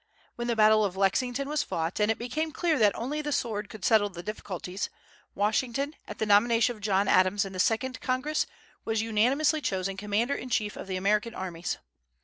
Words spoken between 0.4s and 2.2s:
the battle of Lexington was fought, and it